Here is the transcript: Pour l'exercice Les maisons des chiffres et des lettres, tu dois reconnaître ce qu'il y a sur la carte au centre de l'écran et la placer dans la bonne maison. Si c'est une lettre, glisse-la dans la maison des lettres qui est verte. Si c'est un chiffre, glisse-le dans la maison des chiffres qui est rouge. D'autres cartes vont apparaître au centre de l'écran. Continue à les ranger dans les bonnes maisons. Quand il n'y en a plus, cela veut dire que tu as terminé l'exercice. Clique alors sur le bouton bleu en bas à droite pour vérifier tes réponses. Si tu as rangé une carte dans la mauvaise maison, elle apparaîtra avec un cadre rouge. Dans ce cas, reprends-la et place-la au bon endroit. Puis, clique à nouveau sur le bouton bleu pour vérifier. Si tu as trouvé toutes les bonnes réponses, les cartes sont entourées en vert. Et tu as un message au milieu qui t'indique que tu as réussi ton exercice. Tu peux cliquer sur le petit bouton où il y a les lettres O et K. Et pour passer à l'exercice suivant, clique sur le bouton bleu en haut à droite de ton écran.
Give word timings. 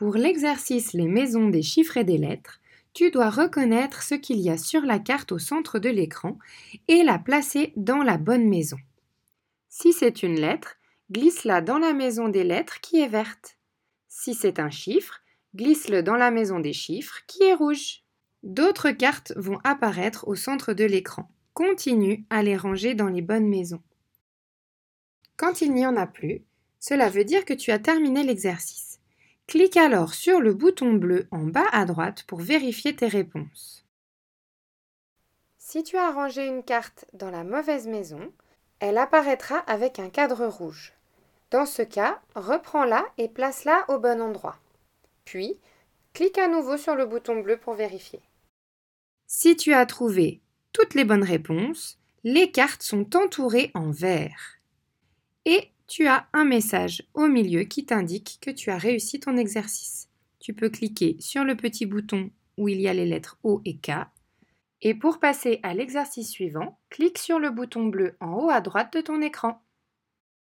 Pour 0.00 0.14
l'exercice 0.14 0.94
Les 0.94 1.08
maisons 1.08 1.50
des 1.50 1.60
chiffres 1.60 1.98
et 1.98 2.04
des 2.04 2.16
lettres, 2.16 2.58
tu 2.94 3.10
dois 3.10 3.28
reconnaître 3.28 4.02
ce 4.02 4.14
qu'il 4.14 4.40
y 4.40 4.48
a 4.48 4.56
sur 4.56 4.80
la 4.80 4.98
carte 4.98 5.30
au 5.30 5.38
centre 5.38 5.78
de 5.78 5.90
l'écran 5.90 6.38
et 6.88 7.02
la 7.02 7.18
placer 7.18 7.74
dans 7.76 8.02
la 8.02 8.16
bonne 8.16 8.48
maison. 8.48 8.78
Si 9.68 9.92
c'est 9.92 10.22
une 10.22 10.40
lettre, 10.40 10.78
glisse-la 11.12 11.60
dans 11.60 11.76
la 11.76 11.92
maison 11.92 12.30
des 12.30 12.44
lettres 12.44 12.80
qui 12.80 12.98
est 12.98 13.08
verte. 13.08 13.58
Si 14.08 14.32
c'est 14.32 14.58
un 14.58 14.70
chiffre, 14.70 15.20
glisse-le 15.54 16.02
dans 16.02 16.16
la 16.16 16.30
maison 16.30 16.60
des 16.60 16.72
chiffres 16.72 17.20
qui 17.26 17.42
est 17.42 17.52
rouge. 17.52 18.02
D'autres 18.42 18.92
cartes 18.92 19.34
vont 19.36 19.58
apparaître 19.64 20.26
au 20.28 20.34
centre 20.34 20.72
de 20.72 20.84
l'écran. 20.84 21.30
Continue 21.52 22.24
à 22.30 22.42
les 22.42 22.56
ranger 22.56 22.94
dans 22.94 23.08
les 23.08 23.20
bonnes 23.20 23.50
maisons. 23.50 23.82
Quand 25.36 25.60
il 25.60 25.74
n'y 25.74 25.84
en 25.84 25.98
a 25.98 26.06
plus, 26.06 26.42
cela 26.78 27.10
veut 27.10 27.24
dire 27.24 27.44
que 27.44 27.52
tu 27.52 27.70
as 27.70 27.78
terminé 27.78 28.22
l'exercice. 28.22 28.89
Clique 29.50 29.76
alors 29.76 30.14
sur 30.14 30.40
le 30.40 30.54
bouton 30.54 30.92
bleu 30.92 31.26
en 31.32 31.40
bas 31.40 31.66
à 31.72 31.84
droite 31.84 32.22
pour 32.28 32.38
vérifier 32.38 32.94
tes 32.94 33.08
réponses. 33.08 33.84
Si 35.58 35.82
tu 35.82 35.96
as 35.96 36.12
rangé 36.12 36.46
une 36.46 36.62
carte 36.62 37.06
dans 37.14 37.32
la 37.32 37.42
mauvaise 37.42 37.88
maison, 37.88 38.32
elle 38.78 38.96
apparaîtra 38.96 39.56
avec 39.66 39.98
un 39.98 40.08
cadre 40.08 40.46
rouge. 40.46 40.92
Dans 41.50 41.66
ce 41.66 41.82
cas, 41.82 42.20
reprends-la 42.36 43.04
et 43.18 43.26
place-la 43.26 43.86
au 43.88 43.98
bon 43.98 44.22
endroit. 44.22 44.56
Puis, 45.24 45.58
clique 46.12 46.38
à 46.38 46.46
nouveau 46.46 46.76
sur 46.76 46.94
le 46.94 47.06
bouton 47.06 47.40
bleu 47.40 47.56
pour 47.56 47.74
vérifier. 47.74 48.20
Si 49.26 49.56
tu 49.56 49.74
as 49.74 49.84
trouvé 49.84 50.40
toutes 50.72 50.94
les 50.94 51.04
bonnes 51.04 51.24
réponses, 51.24 51.98
les 52.22 52.52
cartes 52.52 52.84
sont 52.84 53.16
entourées 53.16 53.72
en 53.74 53.90
vert. 53.90 54.58
Et 55.44 55.72
tu 55.90 56.06
as 56.06 56.28
un 56.32 56.44
message 56.44 57.02
au 57.14 57.26
milieu 57.26 57.64
qui 57.64 57.84
t'indique 57.84 58.38
que 58.40 58.52
tu 58.52 58.70
as 58.70 58.78
réussi 58.78 59.18
ton 59.18 59.36
exercice. 59.36 60.08
Tu 60.38 60.54
peux 60.54 60.68
cliquer 60.70 61.16
sur 61.18 61.42
le 61.42 61.56
petit 61.56 61.84
bouton 61.84 62.30
où 62.56 62.68
il 62.68 62.80
y 62.80 62.86
a 62.86 62.94
les 62.94 63.06
lettres 63.06 63.38
O 63.42 63.60
et 63.64 63.76
K. 63.76 64.06
Et 64.82 64.94
pour 64.94 65.18
passer 65.18 65.58
à 65.64 65.74
l'exercice 65.74 66.30
suivant, 66.30 66.78
clique 66.90 67.18
sur 67.18 67.40
le 67.40 67.50
bouton 67.50 67.86
bleu 67.86 68.16
en 68.20 68.34
haut 68.34 68.50
à 68.50 68.60
droite 68.60 68.92
de 68.92 69.00
ton 69.00 69.20
écran. 69.20 69.60